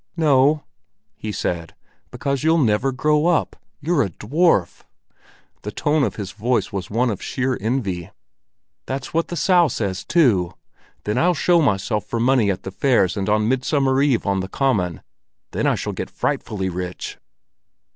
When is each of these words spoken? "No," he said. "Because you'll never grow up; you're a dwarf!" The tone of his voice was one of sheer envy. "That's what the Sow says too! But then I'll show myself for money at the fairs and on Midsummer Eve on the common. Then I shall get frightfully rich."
"No," 0.17 0.63
he 1.15 1.31
said. 1.31 1.75
"Because 2.09 2.43
you'll 2.43 2.57
never 2.57 2.91
grow 2.91 3.27
up; 3.27 3.55
you're 3.79 4.01
a 4.01 4.09
dwarf!" 4.09 4.81
The 5.61 5.71
tone 5.71 6.03
of 6.03 6.15
his 6.15 6.31
voice 6.31 6.73
was 6.73 6.89
one 6.89 7.11
of 7.11 7.21
sheer 7.21 7.55
envy. 7.61 8.09
"That's 8.87 9.13
what 9.13 9.27
the 9.27 9.35
Sow 9.35 9.67
says 9.67 10.03
too! 10.03 10.53
But 10.95 11.03
then 11.03 11.17
I'll 11.19 11.35
show 11.35 11.61
myself 11.61 12.03
for 12.03 12.19
money 12.19 12.49
at 12.49 12.63
the 12.63 12.71
fairs 12.71 13.15
and 13.15 13.29
on 13.29 13.47
Midsummer 13.47 14.01
Eve 14.01 14.25
on 14.25 14.39
the 14.39 14.49
common. 14.49 15.03
Then 15.51 15.67
I 15.67 15.75
shall 15.75 15.93
get 15.93 16.09
frightfully 16.09 16.67
rich." 16.69 17.19